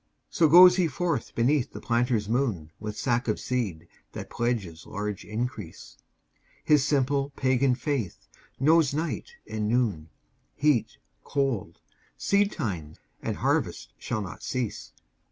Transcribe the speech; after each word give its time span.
So 0.31 0.47
goes 0.47 0.77
he 0.77 0.87
forth 0.87 1.35
beneath 1.35 1.71
the 1.73 1.79
planter's 1.79 2.27
moon 2.27 2.71
With 2.79 2.97
sack 2.97 3.27
of 3.27 3.39
seed 3.39 3.87
that 4.13 4.31
pledges 4.31 4.87
large 4.87 5.23
increase, 5.23 5.95
His 6.63 6.83
simple 6.83 7.29
pagan 7.35 7.75
faith 7.75 8.27
knows 8.59 8.95
night 8.95 9.35
and 9.47 9.69
noon, 9.69 10.09
Heat, 10.55 10.97
cold, 11.23 11.77
seedtime 12.17 12.95
and 13.21 13.35
harvest 13.35 13.93
shall 13.99 14.23
not 14.23 14.41
cease. 14.41 14.91